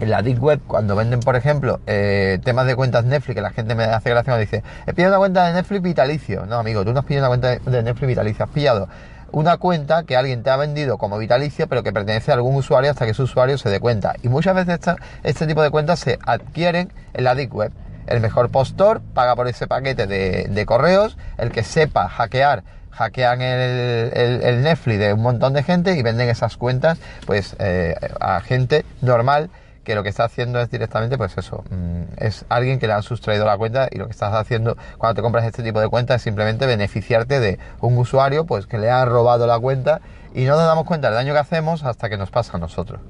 en 0.00 0.10
la 0.10 0.22
Deep 0.22 0.42
Web, 0.42 0.60
cuando 0.66 0.94
venden, 0.96 1.20
por 1.20 1.36
ejemplo, 1.36 1.80
eh, 1.86 2.38
temas 2.44 2.66
de 2.66 2.76
cuentas 2.76 3.04
Netflix, 3.04 3.34
que 3.34 3.40
la 3.40 3.50
gente 3.50 3.74
me 3.74 3.84
hace 3.84 4.10
gracia, 4.10 4.34
me 4.34 4.40
dice, 4.40 4.62
he 4.86 4.92
pillado 4.92 5.14
una 5.14 5.18
cuenta 5.18 5.46
de 5.46 5.54
Netflix 5.54 5.82
vitalicio. 5.82 6.46
No, 6.46 6.56
amigo, 6.56 6.84
tú 6.84 6.92
no 6.92 7.00
has 7.00 7.06
pillado 7.06 7.28
una 7.30 7.38
cuenta 7.40 7.70
de 7.70 7.82
Netflix 7.82 8.08
vitalicio, 8.08 8.44
has 8.44 8.50
pillado 8.50 8.88
una 9.30 9.58
cuenta 9.58 10.04
que 10.04 10.16
alguien 10.16 10.42
te 10.42 10.50
ha 10.50 10.56
vendido 10.56 10.98
como 10.98 11.18
vitalicio, 11.18 11.68
pero 11.68 11.82
que 11.82 11.92
pertenece 11.92 12.30
a 12.30 12.34
algún 12.34 12.56
usuario 12.56 12.90
hasta 12.90 13.04
que 13.04 13.12
ese 13.12 13.22
usuario 13.22 13.58
se 13.58 13.70
dé 13.70 13.80
cuenta. 13.80 14.14
Y 14.22 14.28
muchas 14.28 14.54
veces 14.54 14.96
este 15.22 15.46
tipo 15.46 15.62
de 15.62 15.70
cuentas 15.70 16.00
se 16.00 16.18
adquieren 16.24 16.92
en 17.14 17.24
la 17.24 17.34
Deep 17.34 17.54
Web. 17.54 17.72
El 18.06 18.20
mejor 18.20 18.50
postor 18.50 19.02
paga 19.12 19.36
por 19.36 19.48
ese 19.48 19.66
paquete 19.66 20.06
de, 20.06 20.66
correos, 20.66 21.18
el 21.36 21.50
que 21.50 21.62
sepa 21.62 22.08
hackear 22.08 22.62
hackean 22.90 23.42
el, 23.42 24.62
Netflix 24.62 24.98
de 24.98 25.12
un 25.12 25.22
montón 25.22 25.52
de 25.52 25.62
gente 25.62 25.96
y 25.96 26.02
venden 26.02 26.28
esas 26.28 26.56
cuentas 26.56 26.98
pues 27.26 27.54
eh, 27.60 27.94
a 28.18 28.40
gente 28.40 28.84
normal 29.02 29.50
que 29.88 29.94
lo 29.94 30.02
que 30.02 30.10
está 30.10 30.24
haciendo 30.24 30.60
es 30.60 30.70
directamente, 30.70 31.16
pues 31.16 31.38
eso, 31.38 31.64
mm, 31.70 32.22
es 32.22 32.44
alguien 32.50 32.78
que 32.78 32.86
le 32.86 32.92
han 32.92 33.02
sustraído 33.02 33.46
la 33.46 33.56
cuenta 33.56 33.88
y 33.90 33.96
lo 33.96 34.04
que 34.04 34.12
estás 34.12 34.34
haciendo 34.34 34.76
cuando 34.98 35.14
te 35.14 35.22
compras 35.22 35.46
este 35.46 35.62
tipo 35.62 35.80
de 35.80 35.88
cuenta 35.88 36.14
es 36.14 36.20
simplemente 36.20 36.66
beneficiarte 36.66 37.40
de 37.40 37.58
un 37.80 37.96
usuario, 37.96 38.44
pues 38.44 38.66
que 38.66 38.76
le 38.76 38.90
ha 38.90 39.06
robado 39.06 39.46
la 39.46 39.58
cuenta 39.58 40.02
y 40.34 40.44
no 40.44 40.56
nos 40.56 40.66
damos 40.66 40.84
cuenta 40.84 41.08
del 41.08 41.14
daño 41.14 41.32
que 41.32 41.38
hacemos 41.38 41.84
hasta 41.84 42.10
que 42.10 42.18
nos 42.18 42.30
pasa 42.30 42.58
a 42.58 42.60
nosotros. 42.60 43.00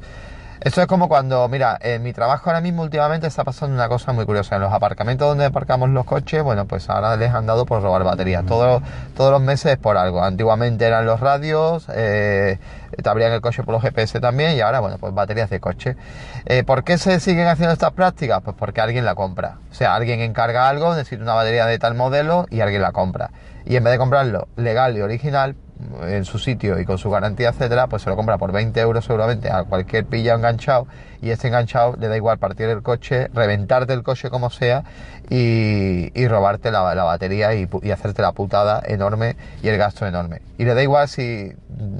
Esto 0.68 0.82
es 0.82 0.86
como 0.86 1.08
cuando, 1.08 1.48
mira, 1.48 1.78
en 1.80 2.02
mi 2.02 2.12
trabajo 2.12 2.50
ahora 2.50 2.60
mismo 2.60 2.82
últimamente 2.82 3.26
está 3.26 3.42
pasando 3.42 3.74
una 3.74 3.88
cosa 3.88 4.12
muy 4.12 4.26
curiosa. 4.26 4.56
En 4.56 4.60
los 4.60 4.70
aparcamientos 4.70 5.26
donde 5.26 5.46
aparcamos 5.46 5.88
los 5.88 6.04
coches, 6.04 6.42
bueno, 6.42 6.66
pues 6.66 6.90
ahora 6.90 7.16
les 7.16 7.32
han 7.32 7.46
dado 7.46 7.64
por 7.64 7.80
robar 7.80 8.04
baterías. 8.04 8.44
Todos, 8.44 8.82
todos 9.16 9.32
los 9.32 9.40
meses 9.40 9.78
por 9.78 9.96
algo. 9.96 10.22
Antiguamente 10.22 10.84
eran 10.84 11.06
los 11.06 11.20
radios, 11.20 11.86
eh, 11.90 12.58
te 13.02 13.08
abrían 13.08 13.32
el 13.32 13.40
coche 13.40 13.62
por 13.62 13.72
los 13.72 13.82
GPS 13.82 14.20
también 14.20 14.58
y 14.58 14.60
ahora, 14.60 14.80
bueno, 14.80 14.98
pues 14.98 15.14
baterías 15.14 15.48
de 15.48 15.58
coche. 15.58 15.96
Eh, 16.44 16.64
¿Por 16.64 16.84
qué 16.84 16.98
se 16.98 17.18
siguen 17.18 17.46
haciendo 17.46 17.72
estas 17.72 17.92
prácticas? 17.92 18.42
Pues 18.42 18.54
porque 18.54 18.82
alguien 18.82 19.06
la 19.06 19.14
compra. 19.14 19.60
O 19.70 19.74
sea, 19.74 19.94
alguien 19.94 20.20
encarga 20.20 20.68
algo, 20.68 20.94
necesita 20.94 21.22
una 21.22 21.32
batería 21.32 21.64
de 21.64 21.78
tal 21.78 21.94
modelo 21.94 22.44
y 22.50 22.60
alguien 22.60 22.82
la 22.82 22.92
compra. 22.92 23.30
Y 23.64 23.76
en 23.76 23.84
vez 23.84 23.92
de 23.92 23.98
comprarlo 23.98 24.48
legal 24.56 24.98
y 24.98 25.00
original, 25.00 25.56
en 26.02 26.24
su 26.24 26.38
sitio 26.38 26.78
y 26.78 26.84
con 26.84 26.98
su 26.98 27.10
garantía, 27.10 27.50
etcétera, 27.50 27.86
pues 27.86 28.02
se 28.02 28.10
lo 28.10 28.16
compra 28.16 28.38
por 28.38 28.52
20 28.52 28.78
euros 28.80 29.04
seguramente 29.04 29.50
a 29.50 29.64
cualquier 29.64 30.04
pilla 30.04 30.34
enganchado 30.34 30.86
y 31.20 31.30
este 31.30 31.48
enganchado 31.48 31.96
le 31.98 32.08
da 32.08 32.16
igual 32.16 32.38
partir 32.38 32.68
el 32.68 32.82
coche, 32.82 33.28
reventarte 33.32 33.92
el 33.92 34.02
coche 34.02 34.30
como 34.30 34.50
sea 34.50 34.84
y, 35.30 36.26
robarte 36.26 36.70
la, 36.70 36.82
batería 36.82 37.54
y, 37.54 37.68
hacerte 37.90 38.22
la 38.22 38.32
putada 38.32 38.82
enorme 38.84 39.36
y 39.62 39.68
el 39.68 39.78
gasto 39.78 40.06
enorme. 40.06 40.42
Y 40.58 40.64
le 40.64 40.74
da 40.74 40.82
igual 40.82 41.08
si 41.08 41.52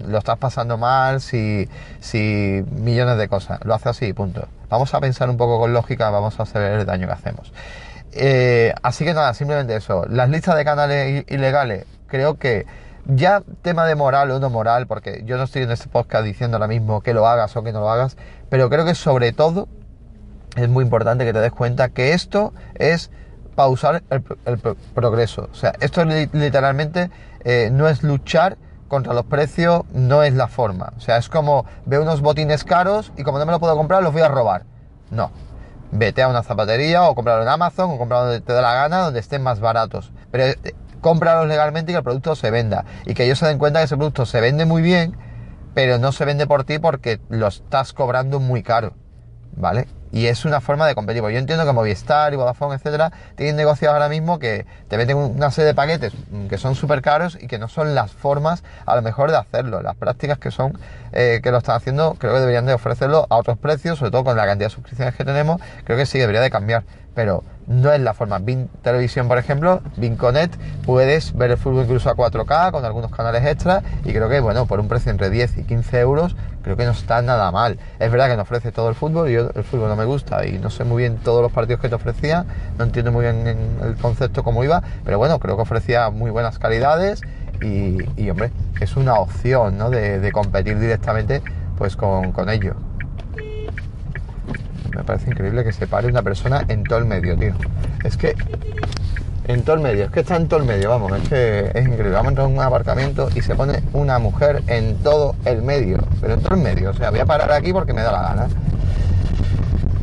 lo 0.06 0.18
estás 0.18 0.38
pasando 0.38 0.76
mal, 0.76 1.20
si, 1.20 1.68
si 2.00 2.64
millones 2.70 3.18
de 3.18 3.28
cosas, 3.28 3.61
lo 3.64 3.75
hace 3.75 3.88
así, 3.88 4.12
punto. 4.12 4.47
Vamos 4.68 4.92
a 4.94 5.00
pensar 5.00 5.30
un 5.30 5.37
poco 5.37 5.58
con 5.58 5.73
lógica, 5.73 6.11
vamos 6.11 6.38
a 6.40 6.47
saber 6.47 6.80
el 6.80 6.87
daño 6.87 7.06
que 7.06 7.12
hacemos. 7.12 7.52
Eh, 8.12 8.75
así 8.82 9.04
que 9.04 9.14
nada, 9.14 9.35
simplemente 9.35 9.76
eso. 9.76 10.04
Las 10.08 10.28
listas 10.30 10.56
de 10.56 10.64
canales 10.64 11.25
ilegales, 11.28 11.87
creo 12.06 12.38
que 12.38 12.66
ya 13.08 13.42
tema 13.62 13.86
de 13.86 13.94
moral 13.94 14.30
o 14.30 14.38
no 14.38 14.50
moral, 14.50 14.86
porque 14.86 15.22
yo 15.24 15.36
no 15.36 15.44
estoy 15.44 15.62
en 15.62 15.70
este 15.70 15.88
podcast 15.88 16.24
diciendo 16.24 16.56
ahora 16.56 16.68
mismo 16.68 17.00
que 17.00 17.14
lo 17.14 17.26
hagas 17.26 17.56
o 17.56 17.64
que 17.64 17.72
no 17.72 17.80
lo 17.80 17.90
hagas, 17.90 18.16
pero 18.50 18.68
creo 18.68 18.84
que 18.84 18.94
sobre 18.94 19.32
todo 19.32 19.66
es 20.56 20.68
muy 20.68 20.84
importante 20.84 21.24
que 21.24 21.32
te 21.32 21.40
des 21.40 21.52
cuenta 21.52 21.88
que 21.88 22.12
esto 22.12 22.52
es 22.74 23.10
pausar 23.54 24.02
el, 24.10 24.58
progreso. 24.94 25.48
O 25.50 25.54
sea, 25.54 25.72
esto 25.80 26.04
literalmente 26.04 27.10
eh, 27.44 27.70
no 27.72 27.88
es 27.88 28.02
luchar 28.02 28.56
contra 28.88 29.14
los 29.14 29.24
precios, 29.24 29.82
no 29.92 30.22
es 30.22 30.34
la 30.34 30.48
forma. 30.48 30.92
O 30.96 31.00
sea, 31.00 31.16
es 31.16 31.28
como 31.28 31.66
veo 31.86 32.02
unos 32.02 32.20
botines 32.20 32.64
caros 32.64 33.12
y 33.16 33.22
como 33.22 33.38
no 33.38 33.46
me 33.46 33.52
lo 33.52 33.60
puedo 33.60 33.76
comprar, 33.76 34.02
los 34.02 34.12
voy 34.12 34.22
a 34.22 34.28
robar. 34.28 34.64
No. 35.10 35.30
Vete 35.90 36.22
a 36.22 36.28
una 36.28 36.42
zapatería 36.42 37.02
o 37.04 37.14
comprarlo 37.14 37.42
en 37.42 37.48
Amazon 37.48 37.90
o 37.90 37.98
comprarlo 37.98 38.26
donde 38.26 38.40
te 38.42 38.52
dé 38.52 38.60
la 38.60 38.74
gana, 38.74 38.98
donde 38.98 39.20
estén 39.20 39.42
más 39.42 39.60
baratos. 39.60 40.12
Pero 40.30 40.44
eh, 40.44 40.74
cómpralos 41.00 41.46
legalmente 41.46 41.92
y 41.92 41.94
que 41.94 41.98
el 41.98 42.04
producto 42.04 42.34
se 42.34 42.50
venda. 42.50 42.84
Y 43.04 43.14
que 43.14 43.24
ellos 43.24 43.38
se 43.38 43.46
den 43.46 43.58
cuenta 43.58 43.80
que 43.80 43.86
ese 43.86 43.96
producto 43.96 44.26
se 44.26 44.40
vende 44.40 44.64
muy 44.64 44.82
bien, 44.82 45.16
pero 45.74 45.98
no 45.98 46.12
se 46.12 46.24
vende 46.24 46.46
por 46.46 46.64
ti 46.64 46.78
porque 46.78 47.20
lo 47.28 47.46
estás 47.46 47.92
cobrando 47.92 48.40
muy 48.40 48.62
caro. 48.62 48.94
¿Vale? 49.56 49.88
Y 50.10 50.26
es 50.26 50.44
una 50.44 50.60
forma 50.60 50.86
de 50.86 50.94
competir. 50.94 51.22
yo 51.22 51.28
entiendo 51.28 51.66
que 51.66 51.72
Movistar 51.72 52.32
y 52.32 52.36
Vodafone, 52.36 52.76
etcétera, 52.76 53.12
tienen 53.36 53.56
negocios 53.56 53.92
ahora 53.92 54.08
mismo 54.08 54.38
que 54.38 54.66
te 54.88 54.96
venden 54.96 55.16
una 55.16 55.50
serie 55.50 55.66
de 55.66 55.74
paquetes 55.74 56.12
que 56.48 56.58
son 56.58 56.74
súper 56.74 57.02
caros 57.02 57.36
y 57.40 57.46
que 57.46 57.58
no 57.58 57.68
son 57.68 57.94
las 57.94 58.12
formas 58.12 58.62
a 58.86 58.96
lo 58.96 59.02
mejor 59.02 59.30
de 59.30 59.36
hacerlo. 59.36 59.82
Las 59.82 59.96
prácticas 59.96 60.38
que 60.38 60.50
son, 60.50 60.78
eh, 61.12 61.40
que 61.42 61.50
lo 61.50 61.58
están 61.58 61.76
haciendo, 61.76 62.14
creo 62.14 62.32
que 62.32 62.40
deberían 62.40 62.66
de 62.66 62.74
ofrecerlo 62.74 63.26
a 63.28 63.36
otros 63.36 63.58
precios, 63.58 63.98
sobre 63.98 64.10
todo 64.10 64.24
con 64.24 64.36
la 64.36 64.46
cantidad 64.46 64.68
de 64.68 64.74
suscripciones 64.74 65.14
que 65.14 65.24
tenemos, 65.24 65.60
creo 65.84 65.98
que 65.98 66.06
sí 66.06 66.18
debería 66.18 66.40
de 66.40 66.50
cambiar. 66.50 66.84
Pero 67.14 67.44
no 67.68 67.92
es 67.92 68.00
la 68.00 68.14
forma. 68.14 68.38
Bin 68.38 68.68
Televisión, 68.82 69.28
por 69.28 69.38
ejemplo, 69.38 69.82
Binconet, 69.96 70.56
puedes 70.84 71.37
ver 71.37 71.52
el 71.52 71.58
fútbol 71.58 71.84
incluso 71.84 72.10
a 72.10 72.16
4K 72.16 72.72
con 72.72 72.84
algunos 72.84 73.10
canales 73.10 73.44
extras 73.44 73.84
y 74.04 74.12
creo 74.12 74.28
que, 74.28 74.40
bueno, 74.40 74.66
por 74.66 74.80
un 74.80 74.88
precio 74.88 75.10
entre 75.12 75.30
10 75.30 75.58
y 75.58 75.62
15 75.64 76.00
euros, 76.00 76.37
creo 76.62 76.76
que 76.76 76.84
no 76.84 76.92
está 76.92 77.20
nada 77.22 77.50
mal. 77.52 77.78
Es 77.98 78.10
verdad 78.10 78.28
que 78.28 78.37
no 78.37 78.42
ofrece 78.42 78.72
todo 78.72 78.88
el 78.88 78.94
fútbol 78.94 79.28
y 79.28 79.34
yo 79.34 79.50
el 79.54 79.64
fútbol 79.64 79.88
no 79.88 79.96
me 79.96 80.06
gusta 80.06 80.46
y 80.46 80.58
no 80.58 80.70
sé 80.70 80.84
muy 80.84 81.02
bien 81.02 81.18
todos 81.18 81.42
los 81.42 81.52
partidos 81.52 81.80
que 81.80 81.88
te 81.88 81.94
ofrecía, 81.94 82.46
no 82.78 82.84
entiendo 82.84 83.12
muy 83.12 83.25
bien 83.25 83.46
el 83.82 83.96
concepto 84.00 84.42
cómo 84.42 84.64
iba, 84.64 84.82
pero 85.04 85.18
bueno, 85.18 85.38
creo 85.38 85.56
que 85.56 85.62
ofrecía 85.62 86.10
muy 86.10 86.30
buenas 86.30 86.58
calidades 86.58 87.20
y, 87.60 88.30
hombre, 88.30 88.52
es 88.80 88.96
una 88.96 89.14
opción, 89.14 89.76
¿no? 89.76 89.90
De, 89.90 90.30
competir 90.32 90.78
directamente 90.78 91.42
pues 91.76 91.96
con, 91.96 92.32
con 92.32 92.48
ellos 92.48 92.76
me 94.95 95.02
parece 95.04 95.30
increíble 95.30 95.64
que 95.64 95.73
se 95.73 95.87
pare 95.87 96.09
una 96.09 96.23
persona 96.23 96.64
en 96.68 96.85
todo 96.85 96.99
el 96.99 97.04
medio, 97.04 97.37
tío. 97.37 97.54
Es 98.04 98.16
que 98.16 98.35
en 99.49 99.62
todo 99.62 99.76
el 99.76 99.83
medio, 99.83 100.04
es 100.04 100.11
que 100.11 100.21
está 100.21 100.37
en 100.37 100.47
todo 100.47 100.61
el 100.61 100.66
medio, 100.66 100.90
vamos, 100.90 101.11
es 101.12 101.28
que 101.28 101.71
es 101.75 101.87
increíble. 101.87 102.11
Vamos 102.11 102.26
a 102.26 102.28
entrar 102.28 102.49
en 102.49 102.54
un 102.54 102.62
aparcamiento 102.62 103.28
y 103.35 103.40
se 103.40 103.54
pone 103.54 103.83
una 103.95 104.18
mujer 104.18 104.62
en 104.66 104.97
todo 104.97 105.35
el 105.47 105.62
medio, 105.62 106.04
pero 106.21 106.35
en 106.35 106.42
todo 106.42 106.54
el 106.54 106.61
medio, 106.61 106.90
o 106.90 106.95
sea, 106.95 107.11
voy 107.11 107.21
a 107.21 107.26
parar 107.26 107.50
aquí 107.52 107.73
porque 107.73 107.95
me 107.95 108.02
da 108.02 108.12
la 108.12 108.23
gana. 108.23 108.49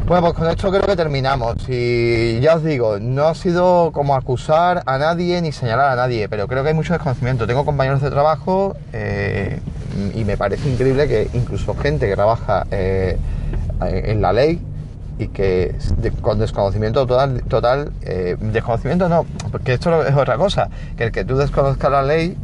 Bueno, 0.08 0.22
pues 0.22 0.34
con 0.36 0.48
esto 0.48 0.70
creo 0.70 0.84
que 0.84 0.96
terminamos. 0.96 1.56
Y 1.68 2.40
ya 2.40 2.58
os 2.58 2.64
digo, 2.64 3.00
no 3.00 3.26
ha 3.26 3.34
sido 3.34 3.92
como 3.92 4.16
acusar 4.16 4.84
a 4.86 5.00
nadie 5.00 5.42
ni 5.42 5.52
señalar 5.52 5.92
a 5.92 5.96
nadie, 5.96 6.30
pero 6.30 6.48
creo 6.48 6.62
que 6.62 6.70
hay 6.70 6.76
mucho 6.76 6.94
desconocimiento. 6.94 7.48
Tengo 7.48 7.66
compañeros 7.66 8.02
de 8.02 8.12
trabajo 8.12 8.76
eh, 8.94 9.60
y 10.14 10.24
me 10.24 10.38
parece 10.38 10.70
increíble 10.70 11.08
que 11.08 11.30
incluso 11.34 11.74
gente 11.76 12.08
que 12.08 12.14
trabaja 12.14 12.68
eh, 12.70 13.18
en 13.82 14.22
la 14.22 14.32
ley 14.32 14.62
y 15.18 15.30
que 15.30 15.76
con 16.22 16.40
desconocimiento 16.40 17.06
total, 17.08 17.44
total 17.44 17.92
eh, 18.02 18.36
desconocimiento 18.40 19.08
no, 19.08 19.26
porque 19.52 19.74
esto 19.74 20.06
es 20.06 20.16
otra 20.16 20.38
cosa, 20.38 20.70
que 20.98 21.06
el 21.06 21.12
que 21.12 21.24
tú 21.24 21.38
desconozcas 21.38 21.92
la 21.92 22.04
ley 22.04 22.38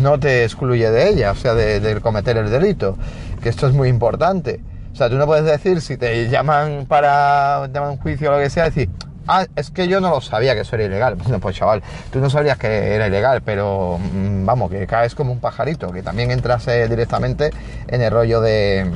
no 0.00 0.18
te 0.18 0.44
excluye 0.44 0.90
de 0.90 1.08
ella, 1.08 1.30
o 1.30 1.34
sea, 1.36 1.54
de, 1.54 2.00
cometer 2.00 2.36
el 2.36 2.50
delito, 2.50 2.96
que 3.42 3.48
esto 3.48 3.68
es 3.68 3.72
muy 3.72 3.88
importante. 3.88 4.60
O 4.92 4.96
sea, 4.96 5.08
tú 5.08 5.16
no 5.16 5.26
puedes 5.26 5.44
decir, 5.44 5.80
si 5.80 5.96
te 5.96 6.28
llaman 6.28 6.86
para 6.86 7.68
un 7.88 7.98
juicio 7.98 8.30
o 8.30 8.36
lo 8.36 8.42
que 8.42 8.50
sea, 8.50 8.64
decir, 8.64 8.88
ah, 9.28 9.46
es 9.54 9.70
que 9.70 9.86
yo 9.86 10.00
no 10.00 10.10
lo 10.10 10.20
sabía 10.20 10.54
que 10.54 10.62
eso 10.62 10.76
era 10.76 10.86
ilegal. 10.86 11.16
Bueno, 11.22 11.38
pues 11.38 11.56
chaval, 11.56 11.82
tú 12.10 12.18
no 12.18 12.30
sabrías 12.30 12.58
que 12.58 12.94
era 12.94 13.06
ilegal, 13.06 13.42
pero 13.42 13.98
mm, 13.98 14.44
vamos, 14.44 14.70
que 14.70 14.86
caes 14.86 15.14
como 15.14 15.32
un 15.32 15.40
pajarito, 15.40 15.92
que 15.92 16.02
también 16.02 16.30
entras 16.30 16.66
directamente 16.66 17.50
en 17.86 18.02
el 18.02 18.10
rollo 18.10 18.40
de 18.40 18.90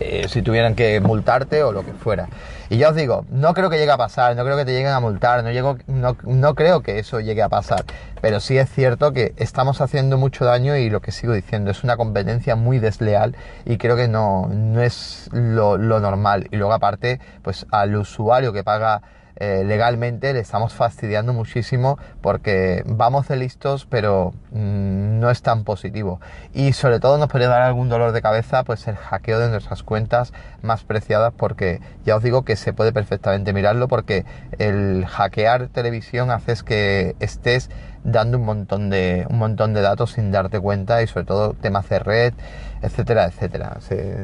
eh, 0.00 0.26
si 0.28 0.42
tuvieran 0.42 0.74
que 0.74 1.00
multarte 1.00 1.62
o 1.62 1.72
lo 1.72 1.84
que 1.84 1.92
fuera. 1.92 2.28
Y 2.68 2.78
ya 2.78 2.88
os 2.88 2.96
digo, 2.96 3.24
no 3.30 3.54
creo 3.54 3.70
que 3.70 3.78
llegue 3.78 3.92
a 3.92 3.96
pasar, 3.96 4.34
no 4.34 4.44
creo 4.44 4.56
que 4.56 4.64
te 4.64 4.72
lleguen 4.72 4.92
a 4.92 5.00
multar, 5.00 5.44
no, 5.44 5.52
llego, 5.52 5.78
no, 5.86 6.16
no 6.24 6.54
creo 6.54 6.82
que 6.82 6.98
eso 6.98 7.20
llegue 7.20 7.42
a 7.42 7.48
pasar. 7.48 7.84
Pero 8.20 8.40
sí 8.40 8.58
es 8.58 8.68
cierto 8.70 9.12
que 9.12 9.34
estamos 9.36 9.80
haciendo 9.80 10.18
mucho 10.18 10.44
daño 10.44 10.76
y 10.76 10.90
lo 10.90 11.00
que 11.00 11.12
sigo 11.12 11.32
diciendo 11.32 11.70
es 11.70 11.84
una 11.84 11.96
competencia 11.96 12.56
muy 12.56 12.78
desleal 12.78 13.36
y 13.64 13.78
creo 13.78 13.96
que 13.96 14.08
no, 14.08 14.48
no 14.48 14.82
es 14.82 15.28
lo, 15.32 15.76
lo 15.78 16.00
normal. 16.00 16.48
Y 16.50 16.56
luego 16.56 16.72
aparte, 16.72 17.20
pues 17.42 17.66
al 17.70 17.94
usuario 17.94 18.52
que 18.52 18.64
paga 18.64 19.02
eh, 19.36 19.62
legalmente 19.64 20.32
le 20.32 20.40
estamos 20.40 20.72
fastidiando 20.74 21.32
muchísimo 21.32 21.98
porque 22.22 22.82
vamos 22.86 23.28
de 23.28 23.36
listos 23.36 23.86
pero 23.88 24.32
mm, 24.50 25.20
no 25.20 25.30
es 25.30 25.42
tan 25.42 25.64
positivo. 25.64 26.20
Y 26.52 26.72
sobre 26.72 27.00
todo 27.00 27.18
nos 27.18 27.28
puede 27.28 27.46
dar 27.46 27.62
algún 27.62 27.88
dolor 27.88 28.12
de 28.12 28.22
cabeza 28.22 28.64
pues 28.64 28.88
el 28.88 28.96
hackeo 28.96 29.38
de 29.38 29.50
nuestras 29.50 29.82
cuentas 29.82 30.32
más 30.62 30.84
preciadas 30.84 31.32
porque 31.36 31.80
ya 32.04 32.16
os 32.16 32.22
digo 32.22 32.44
que 32.44 32.56
se 32.56 32.72
puede 32.72 32.92
perfectamente 32.92 33.52
mirarlo 33.52 33.88
porque 33.88 34.24
el 34.58 35.06
hackear 35.06 35.68
televisión 35.68 36.30
hace 36.30 36.56
que 36.64 37.16
estés 37.20 37.70
dando 38.06 38.38
un 38.38 38.44
montón 38.44 38.88
de 38.88 39.26
un 39.28 39.38
montón 39.38 39.74
de 39.74 39.82
datos 39.82 40.12
sin 40.12 40.30
darte 40.30 40.60
cuenta 40.60 41.02
y 41.02 41.08
sobre 41.08 41.26
todo 41.26 41.54
temas 41.54 41.88
de 41.88 41.98
red 41.98 42.34
etcétera 42.82 43.24
etcétera. 43.24 43.78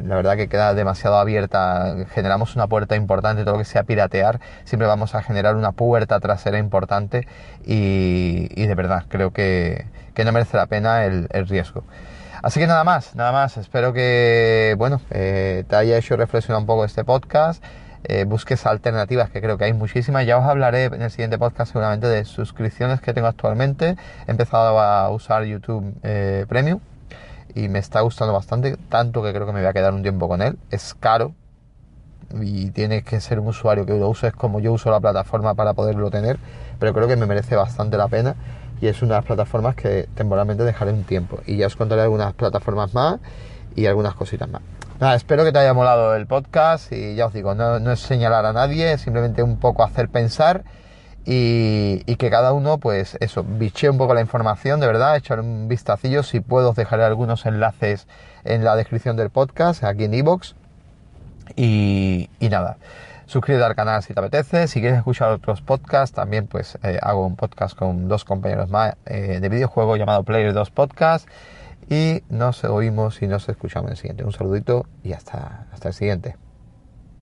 La 0.05 0.17
verdad 0.17 0.37
que 0.37 0.49
queda 0.49 0.75
demasiado 0.75 1.17
abierta. 1.17 1.97
Generamos 2.15 2.55
una 2.55 2.69
puerta 2.69 2.97
importante 2.97 3.43
todo 3.43 3.55
lo 3.55 3.59
que 3.59 3.65
sea 3.65 3.83
piratear 3.83 4.41
siempre 4.65 4.87
vamos 4.87 5.15
a 5.15 5.23
generar 5.23 5.57
una 5.57 5.73
puerta 5.73 6.21
trasera 6.21 6.59
importante 6.59 7.27
y, 7.65 8.67
de 8.67 8.75
verdad 8.75 9.05
creo 9.09 9.33
que, 9.33 9.87
no 10.25 10.33
merece 10.33 10.57
la 10.57 10.67
pena 10.67 11.05
el, 11.05 11.29
riesgo. 11.49 11.85
Así 12.43 12.61
que 12.61 12.67
nada 12.67 12.85
más, 12.85 13.15
nada 13.15 13.33
más. 13.33 13.57
Espero 13.57 13.93
que, 13.93 14.75
bueno, 14.79 15.01
eh, 15.11 15.65
te 15.69 15.77
haya 15.77 15.97
hecho 15.97 16.17
reflexionar 16.17 16.61
un 16.61 16.67
poco 16.67 16.85
este 16.85 17.05
podcast 17.05 17.62
eh, 18.04 18.25
busques 18.25 18.66
alternativas, 18.66 19.30
que 19.30 19.40
creo 19.40 19.59
que 19.59 19.64
hay 19.64 19.73
muchísimas. 19.73 20.26
Ya 20.26 20.38
os 20.38 20.44
hablaré 20.44 20.85
en 20.85 21.02
el 21.02 21.11
siguiente 21.11 21.38
podcast 21.38 21.73
seguramente 21.73 22.06
de 22.06 22.25
suscripciones 22.25 23.00
que 23.00 23.12
tengo 23.12 23.28
actualmente. 23.28 23.97
He 24.26 24.30
empezado 24.30 24.78
a 24.78 25.11
usar 25.11 25.44
YouTube 25.44 25.94
eh, 26.02 26.47
Premium 26.49 26.80
y 27.54 27.68
me 27.68 27.78
está 27.78 28.00
gustando 28.00 28.32
bastante, 28.32 28.76
tanto 28.88 29.23
que 29.23 29.32
creo 29.32 29.47
que 29.47 29.52
me 29.52 29.61
voy 29.61 29.68
a 29.68 29.73
quedar 29.73 29.92
un 29.92 30.02
tiempo 30.02 30.28
con 30.28 30.42
él. 30.42 30.59
Es 30.71 30.94
caro 30.94 31.35
y 32.40 32.71
tienes 32.71 33.04
que 33.04 33.21
ser 33.21 33.38
un 33.38 33.49
usuario 33.49 33.85
que 33.85 33.99
lo 33.99 34.09
uses 34.09 34.32
como 34.32 34.61
yo 34.61 34.73
uso 34.73 34.90
la 34.90 35.00
plataforma 35.00 35.54
para 35.54 35.75
poderlo 35.75 36.11
tener, 36.11 36.38
pero 36.78 36.94
creo 36.94 37.09
que 37.09 37.16
me 37.16 37.26
merece 37.26 37.56
bastante 37.56 37.97
la 37.97 38.09
pena 38.09 38.35
y 38.80 38.88
es 38.88 39.00
una 39.02 39.14
de 39.14 39.18
las 39.18 39.26
plataformas 39.26 39.76
que 39.76 40.09
temporalmente 40.14 40.64
dejaré 40.64 40.92
un 40.92 41.04
tiempo. 41.04 41.40
Y 41.47 41.56
ya 41.56 41.66
os 41.66 41.76
contaré 41.76 42.02
algunas 42.02 42.32
plataformas 42.35 42.94
más 42.94 43.21
y 43.76 43.87
algunas 43.87 44.14
cositas 44.14 44.49
más. 44.49 44.62
Nada, 45.00 45.17
espero 45.17 45.45
que 45.45 45.50
te 45.50 45.59
haya 45.59 45.75
molado 45.75 46.14
el 46.14 46.26
podcast 46.26 46.93
y 46.93 47.17
ya 47.17 47.26
os 47.26 47.33
digo, 47.33 47.57
no, 47.57 47.91
es 47.91 47.99
señalar 47.99 48.47
a 48.47 48.52
nadie, 48.52 48.93
es 48.93 49.00
simplemente 49.00 49.43
un 49.43 49.59
poco 49.59 49.83
hacer 49.83 50.09
pensar 50.09 50.62
y, 51.25 52.05
que 52.17 52.31
cada 52.31 52.52
uno, 52.52 52.79
pues 52.79 53.17
eso, 53.21 53.45
biche 53.45 53.91
un 53.91 53.99
poco 53.99 54.14
la 54.14 54.21
información, 54.21 54.79
de 54.79 54.87
verdad, 54.87 55.17
echar 55.17 55.41
un 55.41 55.67
vistacillo. 55.67 56.23
Si 56.23 56.38
puedo, 56.38 56.71
os 56.71 56.76
dejaré 56.76 57.02
algunos 57.05 57.47
enlaces 57.47 58.07
en 58.45 58.62
la 58.64 58.76
descripción 58.76 59.17
del 59.17 59.31
podcast, 59.31 59.83
aquí 59.83 60.05
en 60.05 60.14
iVoox. 60.14 60.55
Y, 61.57 62.29
nada, 62.41 62.76
suscríbete 63.26 63.64
al 63.64 63.75
canal 63.75 64.02
si 64.02 64.14
te 64.14 64.21
apetece. 64.21 64.69
Si 64.69 64.81
quieres 64.81 64.99
escuchar 64.99 65.31
otros 65.31 65.62
podcasts, 65.62 66.14
también 66.14 66.47
pues 66.47 66.79
eh, 66.85 66.99
hago 67.02 67.26
un 67.26 67.35
podcast 67.35 67.76
con 67.76 68.09
dos 68.09 68.25
compañeros 68.25 68.71
más 68.71 68.95
eh, 69.07 69.38
de 69.41 69.49
videojuego 69.49 69.97
llamado 69.97 70.23
Player 70.23 70.52
2 70.52 70.71
Podcast 70.71 71.29
y 71.93 72.23
nos 72.31 72.65
oímos 72.65 73.21
y 73.21 73.27
nos 73.27 73.49
escuchamos 73.51 73.89
en 73.89 73.93
el 73.93 73.97
siguiente. 73.99 74.25
Un 74.25 74.33
saludito 74.33 74.87
y 75.05 75.13
hasta, 75.13 75.67
hasta 75.73 75.89
el 75.89 75.95
siguiente. 75.95 76.37